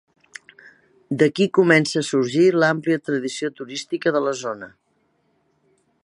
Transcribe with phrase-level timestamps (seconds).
[1.23, 4.71] D'aquí comença a sorgir l'àmplia tradició turística de la zona.